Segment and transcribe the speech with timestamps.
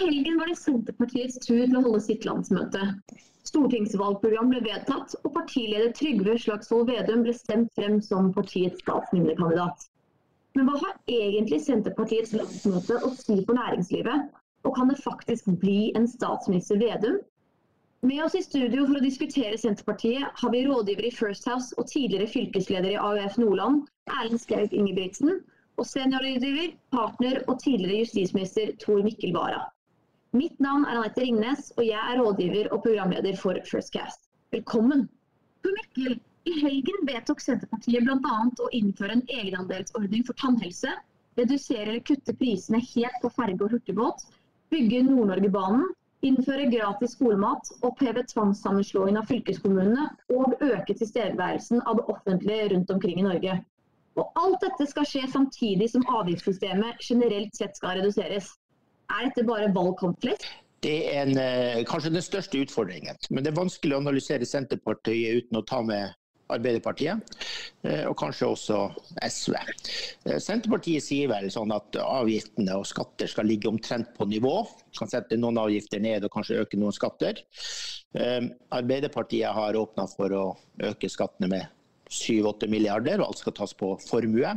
[0.00, 2.82] helgen var det Senterpartiets tur til å holde sitt landsmøte.
[3.48, 9.86] Stortingsvalgprogram ble vedtatt, og partileder Trygve Slagsvold Vedum ble stemt frem som partiets statsministerkandidat.
[10.58, 14.28] Men hva har egentlig Senterpartiets landsmøte å si for næringslivet?
[14.66, 17.20] Og kan det faktisk bli en statsminister Vedum?
[18.06, 21.88] Med oss i studio for å diskutere Senterpartiet har vi rådgiver i First House og
[21.90, 25.40] tidligere fylkesleder i AUF Nordland, Erlend Skaug Ingebrigtsen,
[25.78, 29.64] og seniorrådgiver, partner og tidligere justisminister Tor Mikkel Wara.
[30.36, 34.26] Mitt navn er Anette Ringnes, og jeg er rådgiver og programleder for Firstcast.
[34.52, 35.06] Velkommen!
[35.64, 38.34] For Mikkel, i helgen vedtok Senterpartiet bl.a.
[38.60, 40.92] å innføre en egenandelsordning for tannhelse,
[41.40, 44.26] redusere eller kutte prisene helt på ferge og hurtigbåt,
[44.68, 45.88] bygge Nord-Norgebanen,
[46.20, 53.24] innføre gratis skolemat, oppheve tvangssammenslåingen av fylkeskommunene og øke tilstedeværelsen av det offentlige rundt omkring
[53.24, 53.60] i Norge.
[54.20, 58.58] Og alt dette skal skje samtidig som avgiftssystemet generelt sett skal reduseres.
[59.08, 60.46] Er dette bare valgkampflesk?
[60.84, 63.16] Det er en, eh, kanskje den største utfordringen.
[63.30, 66.14] Men det er vanskelig å analysere Senterpartiet uten å ta med
[66.48, 67.20] Arbeiderpartiet,
[67.84, 68.76] eh, og kanskje også
[69.20, 69.56] SV.
[70.24, 74.66] Eh, Senterpartiet sier vel sånn at avgiftene og skatter skal ligge omtrent på nivå.
[74.96, 77.42] Kan sette noen avgifter ned og kanskje øke noen skatter.
[78.72, 81.66] Arbeiderpartiet har åpna for å øke skattene med
[82.08, 84.54] 7-8 milliarder, og alt skal tas på formue.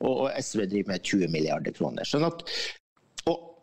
[0.00, 2.08] Og, SV driver med 20 milliarder kroner.
[2.08, 2.42] Sånn at,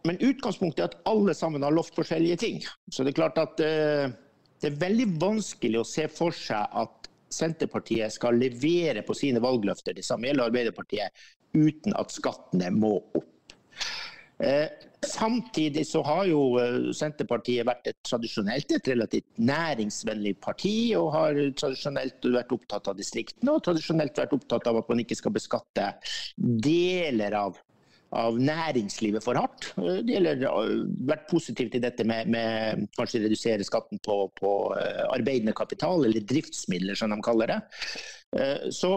[0.06, 2.62] men utgangspunktet er at alle sammen har lovt forskjellige ting.
[2.92, 4.14] Så det er klart at uh,
[4.62, 9.96] det er veldig vanskelig å se for seg at Senterpartiet skal levere på sine valgløfter,
[9.98, 13.56] det samme gjelder Arbeiderpartiet, uten at skattene må opp.
[14.38, 14.68] Eh,
[15.08, 21.40] samtidig så har jo eh, Senterpartiet vært et tradisjonelt et relativt næringsvennlig parti, og har
[21.56, 25.88] tradisjonelt vært opptatt av distriktene og tradisjonelt vært opptatt av at man ikke skal beskatte
[26.36, 27.62] deler av,
[28.16, 29.72] av næringslivet for hardt.
[29.80, 30.46] Eh, det gjelder
[31.10, 34.54] vært positivt til dette med, med kanskje redusere skatten på, på
[35.10, 37.60] arbeidende kapital, eller driftsmidler som de kaller det.
[38.76, 38.90] Så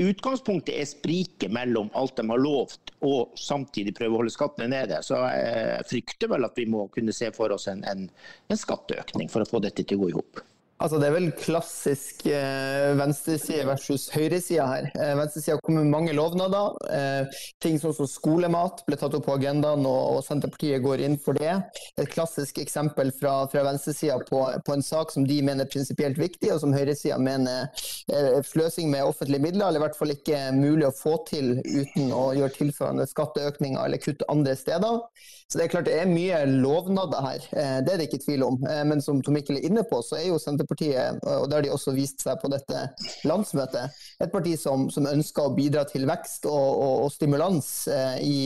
[0.00, 5.00] utgangspunktet er spriket mellom alt de har lovt og samtidig prøve å holde skattene nede.
[5.06, 8.06] Så jeg frykter vel at vi må kunne se for oss en, en,
[8.48, 10.44] en skatteøkning for å få dette til å gå i hop.
[10.80, 14.86] Altså, det er vel klassisk eh, venstreside versus høyreside her.
[14.94, 16.78] Eh, venstresida kom med mange lovnader.
[16.88, 21.36] Eh, ting som, skolemat ble tatt opp på agendaen, og, og, Senterpartiet går inn for
[21.36, 21.52] det.
[22.00, 26.16] Et klassisk eksempel fra, fra venstresida på, på, en sak som de mener er prinsipielt
[26.20, 27.68] viktig, og som høyresida mener
[28.08, 32.08] er sløsing med offentlige midler, eller i hvert fall ikke mulig å få til uten
[32.16, 35.04] å gjøre tilsvarende skatteøkninger eller kutt andre steder.
[35.50, 38.44] Så det er klart det er mye lovnader her, eh, det er det ikke tvil
[38.46, 38.58] om.
[38.70, 41.64] Eh, men som Tom Mikkel er inne på, så er jo Senterpartiet, og det har
[41.64, 42.82] de også vist seg på dette
[43.28, 48.18] landsmøtet, et parti som, som ønsker å bidra til vekst og, og, og stimulans eh,
[48.24, 48.40] i,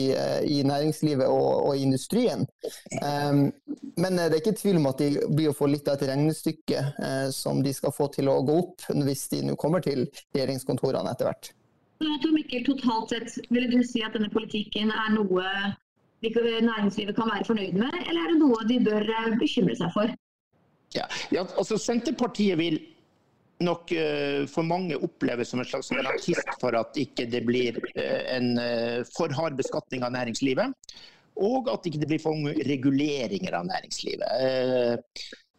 [0.57, 2.45] i, næringslivet og, og i industrien.
[2.95, 6.81] Men det er ikke tvil om at de blir å få litt av et regnestykke
[7.35, 11.29] som de skal få til å gå opp hvis de nå kommer til regjeringskontorene etter
[11.29, 11.51] hvert.
[12.01, 15.45] Mikkel, totalt sett, Vil du si at denne politikken er noe
[16.23, 20.11] næringslivet kan være fornøyd med, eller er det noe de bør eh, bekymre seg for?
[20.95, 22.79] Ja, ja altså Senterpartiet vil
[23.63, 28.21] nok uh, for mange oppleves som en slags garantist for at ikke det blir uh,
[28.35, 30.95] en uh, for hard beskatning av næringslivet.
[31.35, 35.09] Og at ikke det blir for mange reguleringer av næringslivet.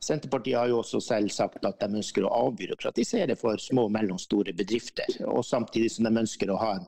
[0.03, 4.53] Senterpartiet har jo også selv sagt at de ønsker å avbyråkratisere for små og mellomstore
[4.57, 5.09] bedrifter.
[5.25, 6.85] Og samtidig som de ønsker å ha en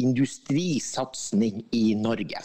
[0.00, 2.42] industrisatsing i Norge.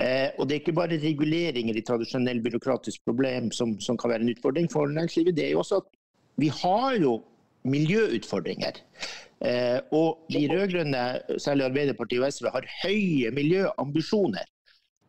[0.00, 4.26] Eh, og Det er ikke bare reguleringer i tradisjonell byråkratisk problem som, som, kan være
[4.26, 5.36] en utfordring for næringslivet.
[5.36, 5.92] Det er jo også at
[6.40, 7.18] vi har jo
[7.68, 8.80] miljøutfordringer.
[9.44, 11.04] Eh, og de rød-grønne,
[11.38, 14.48] særlig Arbeiderpartiet og SV, har høye miljøambisjoner.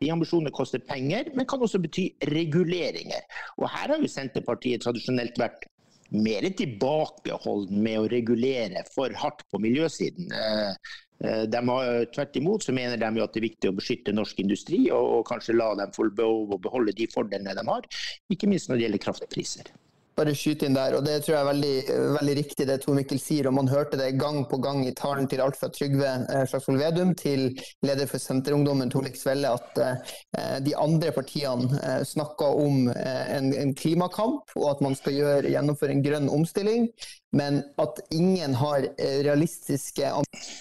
[0.02, 3.24] De ambisjonene koster penger, men kan også bety reguleringer.
[3.60, 5.68] Og Her har jo Senterpartiet tradisjonelt vært
[6.16, 10.30] mer tilbakeholden med å regulere for hardt på miljøsiden.
[10.32, 10.92] Eh,
[11.26, 14.14] eh, de har, tvert imot så mener de jo at det er viktig å beskytte
[14.16, 17.90] norsk industri, og, og kanskje la dem få beholde de fordelene de har,
[18.32, 19.74] ikke minst når det gjelder kraftpriser
[20.16, 21.74] bare skyte inn der, og det tror jeg er veldig,
[22.16, 23.50] veldig riktig det Tor Mikkel sier.
[23.50, 26.80] og Man hørte det gang på gang i talen til alt fra Trygve eh, Slagsvold
[26.80, 27.50] Vedum til
[27.86, 33.76] leder for Senterungdommen Torlik Svelle, at eh, de andre partiene eh, snakka om en, en,
[33.76, 36.90] klimakamp, og at man skal gjøre, gjennomføre en grønn omstilling
[37.36, 38.86] men at ingen har
[39.26, 40.08] realistiske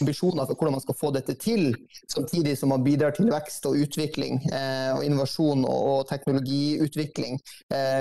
[0.00, 1.68] ambisjoner for hvordan man skal få dette til,
[2.10, 4.40] samtidig som man bidrar til vekst og utvikling
[4.96, 7.38] og innovasjon og teknologiutvikling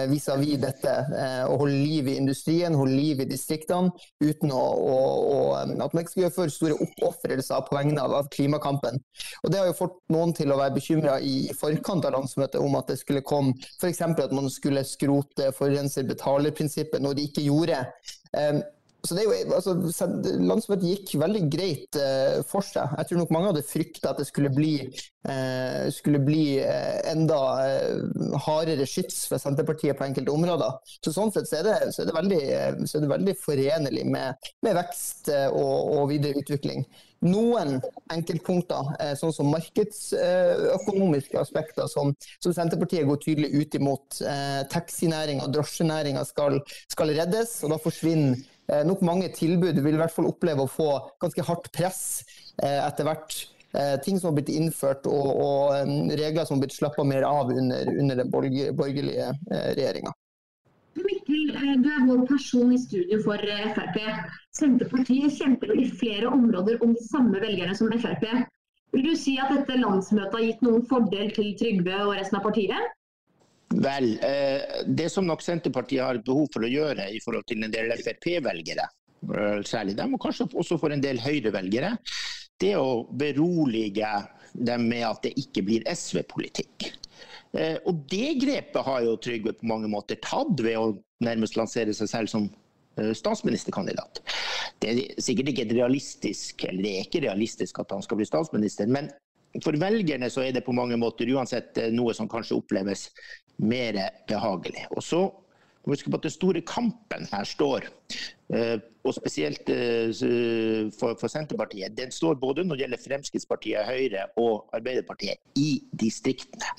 [0.09, 0.95] vis-à-vis -vis dette.
[1.43, 3.91] Eh, å holde liv i industrien, holde liv i distriktene,
[4.23, 4.97] uten å, å,
[5.33, 8.99] å at man ikke skal gjøre for store oppofrelser på vegne av, av, klimakampen.
[9.43, 12.77] Og Det har jo fått noen til å være bekymra i forkant av landsmøtet om
[12.79, 14.01] at det skulle komme f.eks.
[14.03, 17.83] at man skulle skrote forurenser betaler-prinsippet, noe de ikke gjorde.
[18.33, 18.63] Um,
[19.03, 20.05] så det er jo, altså,
[20.39, 22.87] Landsmøtet gikk veldig greit eh, for seg.
[23.01, 24.77] Jeg tror nok mange hadde frykta at det skulle bli,
[25.27, 27.39] eh, skulle bli eh, enda
[28.45, 30.79] hardere skyts for Senterpartiet på enkelte områder.
[31.03, 32.43] Så Sånn sett så er det, så er det, veldig,
[32.87, 36.87] så er det veldig, forenlig med, med vekst og, og videre utvikling
[37.23, 37.77] noen
[38.11, 42.11] enkeltpunkter, sånn som markedsøkonomiske aspekter, som,
[42.43, 44.17] som, Senterpartiet går tydelig ut imot.
[44.27, 46.59] Eh, Taxinæringa og drosjenæringa skal,
[46.91, 48.52] skal reddes, og da forsvinner Eh,
[48.87, 50.89] nok mange tilbud vil i hvert fall oppleve å få
[51.23, 52.01] ganske hardt press
[52.63, 53.37] eh, etter hvert.
[53.73, 57.51] Eh, ting som har blitt innført og, og regler som har blitt slappa mer av
[57.51, 60.13] under, under den borgerlige regjeringa.
[60.93, 61.47] Mikkel,
[61.81, 63.41] du er vår person i studio for
[63.73, 63.97] Frp.
[64.53, 68.27] Senterpartiet kjemper i flere områder om de samme velgerne som Frp.
[68.93, 72.45] Vil du si at dette landsmøtet har gitt noen fordel til Trygve og resten av
[72.45, 72.93] partiet?
[73.81, 77.73] Vel, eh, det som nok Senterpartiet har behov for å gjøre i forhold til en
[77.73, 78.85] del Frp-velgere,
[79.33, 81.95] eh, særlig dem, og kanskje også for en del Høyre-velgere,
[82.61, 84.11] det er å berolige
[84.53, 86.91] dem med at det ikke blir SV-politikk.
[87.53, 90.93] Eh, og det grepet har jo Trygve på mange måter tatt ved å
[91.23, 92.51] nærmest lansere seg selv som
[92.93, 94.19] statsministerkandidat.
[94.77, 98.85] Det er sikkert ikke realistisk, eller det er ikke realistisk at han skal bli statsminister,
[98.85, 99.09] men
[99.65, 103.07] for velgerne så er det på mange måter uansett noe som kanskje oppleves
[103.57, 104.85] mer behagelig.
[104.91, 105.21] Og så
[105.83, 107.87] må vi huske på at Den store kampen her står,
[108.55, 110.13] eh, og spesielt eh,
[110.99, 116.71] for Senterpartiet, den står både når det gjelder Fremskrittspartiet, Høyre og Arbeiderpartiet i distriktene.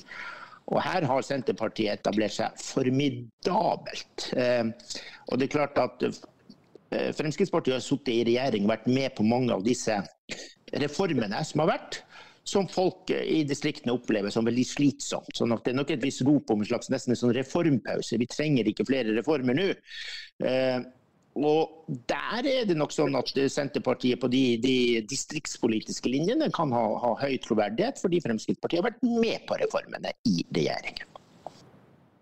[0.67, 4.31] Og Her har Senterpartiet etablert seg formidabelt.
[4.33, 4.65] Eh,
[5.29, 6.25] og det er klart at
[6.95, 9.97] Fremskrittspartiet har sittet i regjering og vært med på mange av disse
[10.81, 12.05] reformene som har vært
[12.45, 15.33] som folk i distriktene opplever som veldig slitsomt.
[15.37, 18.21] Sånn at det er nok et visst rop om en slags nesten en sånn reformpause.
[18.21, 19.71] Vi trenger ikke flere reformer nå.
[20.45, 20.85] Eh,
[21.35, 24.77] og Der er det nok sånn at Senterpartiet på de, de
[25.11, 30.45] distriktspolitiske linjene kan ha, ha, høy troverdighet, fordi Fremskrittspartiet har vært med på reformene i
[30.55, 31.11] regjeringen.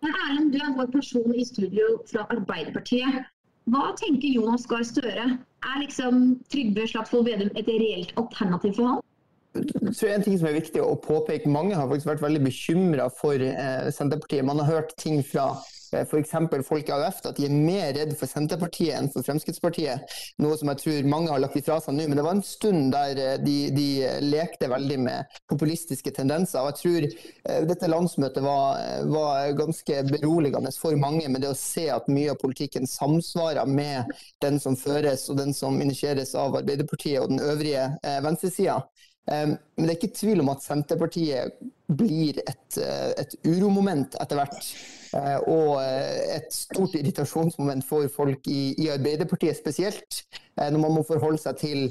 [0.02, 3.28] Erlend, du er vår person i studio fra Arbeiderpartiet.
[3.70, 5.28] Hva tenker Jonas Gahr Støre?
[5.62, 9.04] Er liksom Trygve Slagsvold Vedum et reelt alternativ for ham?
[9.52, 13.43] Tror en ting som er viktig å påpeke, Mange har faktisk vært veldig bekymra for
[13.43, 14.46] eh, Senterpartiet.
[14.49, 15.50] Man har hørt ting fra
[15.93, 16.32] eh, f.eks.
[16.66, 20.16] folk i AUF at de er mer redd for Senterpartiet enn for Fremskrittspartiet.
[20.43, 22.08] Noe som jeg tror mange har lagt ifra seg nå.
[22.08, 23.88] Men det var en stund der eh, de, de
[24.25, 26.62] lekte veldig med populistiske tendenser.
[26.62, 28.81] og Jeg tror eh, dette landsmøtet var,
[29.12, 34.12] var, ganske beroligende for mange med det å se at mye av politikken samsvarer med
[34.43, 38.81] den som føres og den som initieres av Arbeiderpartiet og den øvrige eh, venstresida.
[39.30, 41.60] Men det er ikke tvil om at Senterpartiet
[41.96, 44.70] blir et, eh, et uromoment etter hvert.
[45.12, 50.24] Eh, og eh, et stort irritasjonsmoment for folk i, i Arbeiderpartiet spesielt.
[50.56, 51.84] Når man må forholde seg til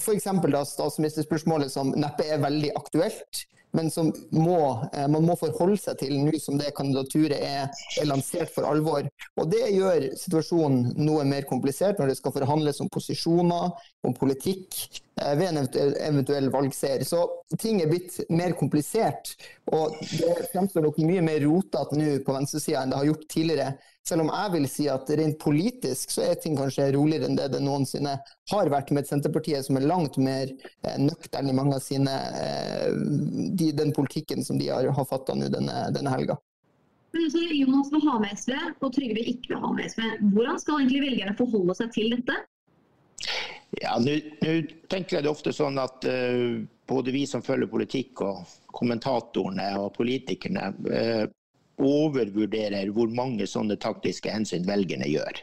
[0.00, 0.28] f.eks.
[0.74, 3.44] statsministerspørsmålet som neppe er veldig aktuelt
[3.76, 7.68] men som må, eh, man må forholde seg til nå som det kandidaturet er,
[7.98, 9.06] er, lansert for alvor.
[9.38, 13.70] Og Det gjør situasjonen noe mer komplisert når det skal forhandles om posisjoner,
[14.06, 14.78] om politikk
[15.20, 17.04] eh, ved en eventuell, eventuell valgseier.
[17.06, 17.22] Så
[17.58, 19.36] ting er blitt mer komplisert,
[19.70, 23.72] og det fremstår nok mye mer rotete nå på venstresida enn det har gjort tidligere.
[24.08, 27.50] Selv om jeg vil si at rent politisk så er ting kanskje roligere enn det
[27.52, 28.16] det noensinne
[28.52, 32.14] har vært, med et Senterpartiet som er langt mer eh, nøktern i mange av sine
[32.40, 32.94] eh,
[33.60, 36.38] de, den politikken som de har, har fatta nå denne, denne helga.
[37.12, 40.02] Men så Jonas vil ha med SV, og Trygve ikke vil ha med SV.
[40.34, 42.36] Hvordan skal egentlig velgerne forholde seg til dette?
[43.78, 44.14] Ja, Nå
[44.90, 49.92] tenker jeg det ofte sånn at uh, både vi som følger politikk, og kommentatorene og
[49.98, 51.26] politikerne uh,
[51.80, 55.40] overvurderer hvor mange sånne taktiske hensyn velgerne gjør.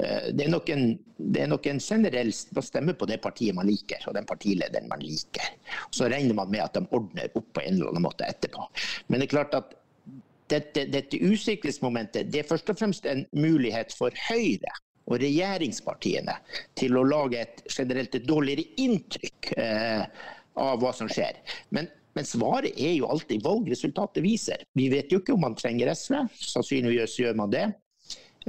[0.00, 0.86] Eh, det er nok en,
[1.18, 5.02] det er nok en generell stemme på det partiet man liker, og den partilederen man
[5.04, 5.52] liker.
[5.94, 8.68] Så regner man med at de ordner opp på en eller annen måte etterpå.
[9.08, 9.76] Men det er klart at
[10.48, 14.72] dette, dette usikkerhetsmomentet det er først og fremst en mulighet for Høyre
[15.08, 16.34] og regjeringspartiene
[16.76, 20.04] til å lage et generelt et dårligere inntrykk eh,
[20.58, 21.38] av hva som skjer.
[21.72, 24.64] Men men svaret er jo alltid valgresultatet viser.
[24.74, 27.68] Vi vet jo ikke om man trenger SV, sannsynligvis gjør man det.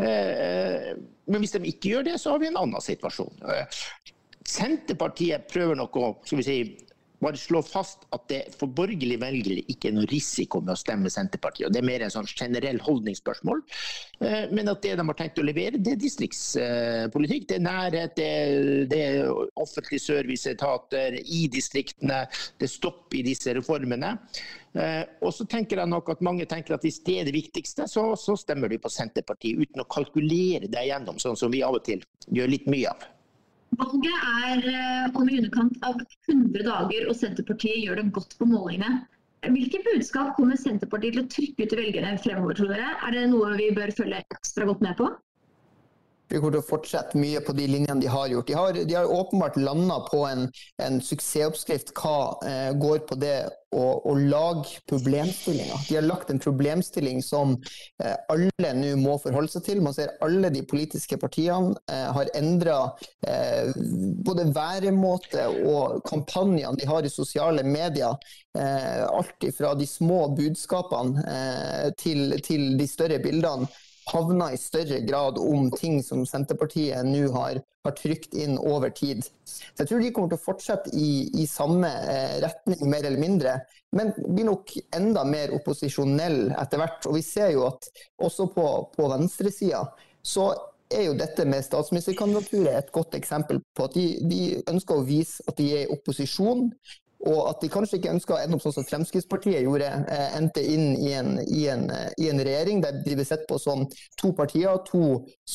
[0.01, 0.95] Eh,
[1.29, 3.29] men hvis de ikke gjør det, så har vi en annen situasjon.
[4.49, 6.57] Senterpartiet prøver nok å skal vi si,
[7.23, 11.11] bare slå fast at det for borgerlige velgere ikke er noe risiko med å stemme
[11.11, 11.67] Senterpartiet.
[11.67, 13.63] og Det er mer en sånn generell holdningsspørsmål.
[14.23, 17.49] Eh, men at det de har tenkt å levere, det er distriktspolitikk.
[17.49, 18.15] Det er nærhet,
[18.91, 22.23] det er, offentlige serviceetater i distriktene.
[22.57, 24.15] Det er stopp i disse reformene.
[24.77, 27.87] Eh, og så tenker jeg nok at Mange tenker at hvis det er det viktigste,
[27.89, 31.79] så, så stemmer de på Senterpartiet uten å kalkulere det igjennom, sånn som vi av
[31.79, 33.07] og til gjør litt mye av.
[33.77, 35.99] Valget er eh, om i underkant av
[36.31, 39.03] 100 dager, og Senterpartiet gjør det godt på målingene.
[39.45, 42.89] Hvilke budskap kommer Senterpartiet til å trykke ut til velgerne fremover, tror dere?
[43.07, 45.11] Er det noe vi bør følge ekstra godt med på?
[46.29, 48.47] Vi kommer til å fortsette mye på de linjene de har gjort.
[48.49, 50.45] De har, de har åpenbart landa på en,
[50.83, 53.37] en, suksessoppskrift hva eh, går på det
[53.73, 55.87] å, å lage problemstillinger.
[55.89, 57.55] De har lagt en problemstilling som
[58.03, 59.81] eh, alle nå må forholde seg til.
[59.85, 62.77] Man ser alle de politiske partiene eh, har endra
[63.25, 63.73] eh,
[64.25, 68.17] både væremåte og kampanjene de har i sosiale medier.
[68.57, 73.69] Eh, alt fra de små budskapene eh, til, til de større bildene
[74.09, 79.25] havna i større grad om ting som Senterpartiet nå har, har trykt inn over tid.
[79.45, 81.11] Så Jeg tror de kommer til å fortsette i,
[81.41, 83.57] i samme eh, retning, mer eller mindre.
[83.95, 87.05] Men blir nok enda mer opposisjonell etter hvert.
[87.09, 87.89] Og vi ser jo at
[88.21, 89.85] også på, på venstresida
[90.25, 90.51] så
[90.89, 95.45] er jo dette med statsministerkandidaturet et godt eksempel på at de, de, ønsker å vise
[95.47, 96.67] at de er i opposisjon
[97.27, 100.61] og at de kanskje ikke ønsker å ende opp sånn som Fremskrittspartiet gjorde, eh, endte
[100.63, 103.83] inn i en, i, en, eh, i en, regjering der de blir sett på som
[104.19, 105.01] to partier, to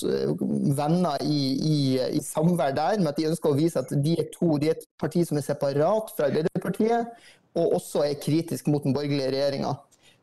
[0.04, 0.34] eh,
[0.76, 1.78] venner i, i,
[2.18, 4.76] i, samvær der, men at de ønsker å vise at de er to, de er
[4.76, 7.16] et parti som er separat fra Arbeiderpartiet,
[7.56, 9.72] og også er kritisk mot den borgerlige regjeringa.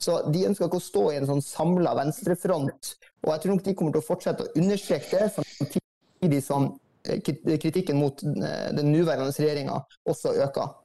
[0.02, 2.94] Så de ønsker ikke å stå i en sånn samla venstrefront.
[3.26, 6.72] Og jeg tror nok de kommer til å fortsette å understreke det, samtidig som
[7.02, 9.80] kritikken mot den nåværende regjeringa
[10.10, 10.81] også øker.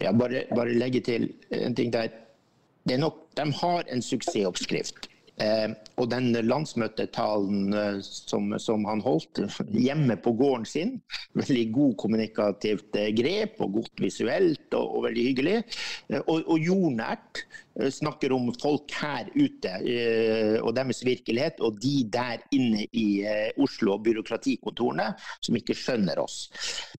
[0.00, 2.08] Ja, bare, bare legge til en ting der.
[2.88, 5.08] Er nok, de har en suksessoppskrift.
[5.38, 5.70] Eh,
[6.02, 9.38] og den landsmøtetalen eh, som, som, han holdt
[9.70, 10.96] hjemme på gården sin,
[11.38, 15.56] veldig god kommunikativt eh, grep og godt visuelt og, og veldig hyggelig.
[16.10, 17.44] Eh, og, og jordnært.
[17.94, 19.70] Snakker om folk her ute
[20.66, 23.22] og deres virkelighet, og de der inne i
[23.62, 26.48] Oslo og byråkratikontorene som ikke skjønner oss.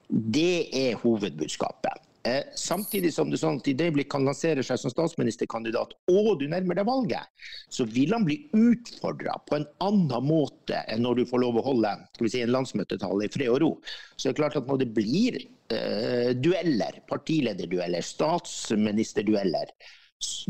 [0.07, 2.08] Det er hovedbudskapet.
[2.23, 6.75] Eh, samtidig som det sånn i det kan lansere seg som statsministerkandidat, og du nærmer
[6.75, 7.29] deg valget,
[7.71, 11.65] så vil han bli utfordra på en annen måte enn når du får lov å
[11.69, 11.93] holde
[12.25, 13.71] si, en landsmøtetale i fred og ro.
[14.17, 19.71] Så det er klart at når det blir eh, dueller, partilederdueller, statsministerdueller,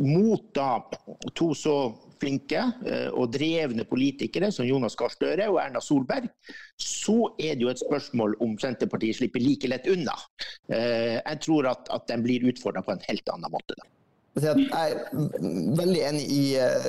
[0.01, 0.71] mot da
[1.37, 1.75] to så
[2.21, 6.29] flinke eh, og drevne politikere som Jonas Gahr Støre og Erna Solberg,
[6.79, 10.15] så er det jo et spørsmål om Senterpartiet slipper like lett unna.
[10.71, 13.77] Eh, jeg tror at, at de blir utfordra på en helt annen måte.
[13.79, 13.87] da.
[14.43, 14.95] Jeg er
[15.79, 16.87] veldig enig i, eh,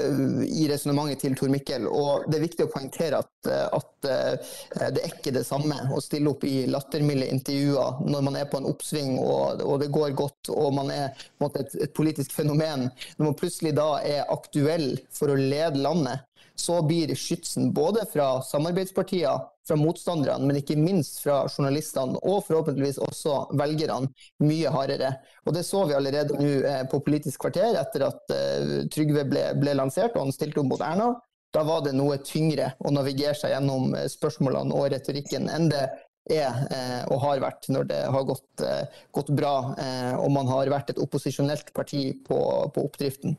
[0.62, 1.86] i resonnementet til Tor Mikkel.
[1.88, 6.30] og Det er viktig å poengtere at, at, det er ikke det samme å stille
[6.32, 10.52] opp i lattermilde intervjuer når man er på en oppsving og, og det går godt
[10.54, 12.88] og man er et, et, politisk fenomen.
[13.18, 16.26] Når man plutselig da er aktuell for å lede landet,
[16.60, 23.00] så blir skytsen både fra samarbeidspartier, fra motstanderne, men ikke minst fra journalistene, og forhåpentligvis
[23.06, 24.10] også velgerne,
[24.44, 25.14] mye hardere.
[25.46, 29.44] Og Det så vi allerede nå eh, på Politisk kvarter, etter at uh, Trygve ble,
[29.60, 31.12] ble, lansert og han stilte opp mot Erna.
[31.54, 35.88] Da var det noe tyngre å navigere seg gjennom eh, spørsmålene og retorikken enn det
[36.30, 40.50] er eh, og har vært når det har gått, eh, gått bra eh, og man
[40.50, 42.38] har vært et opposisjonelt parti på,
[42.74, 43.36] på oppdriften.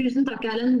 [0.00, 0.80] Tusen takk, Erlend.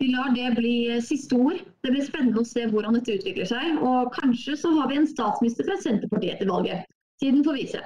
[0.00, 1.58] Vi lar det bli eh, siste ord.
[1.84, 3.82] Det blir spennende å se hvordan dette utvikler seg.
[3.84, 6.86] Og kanskje så har vi en statsminister fra Senterpartiet til valget.
[7.20, 7.82] Tiden får vise.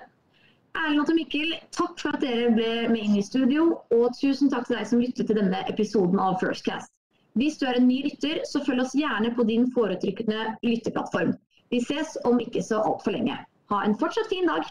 [0.78, 3.66] Erlend og Mikkel, takk for at dere ble med inn i studio.
[3.96, 6.92] Og tusen takk til deg som lyttet til denne episoden av Firstcast.
[7.38, 11.34] Hvis du er en ny lytter, så følg oss gjerne på din foretrykkende lytteplattform.
[11.74, 13.34] Vi ses om ikke så altfor lenge.
[13.74, 14.70] Ha en fortsatt fin dag.